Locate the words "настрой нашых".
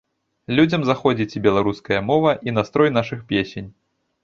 2.57-3.25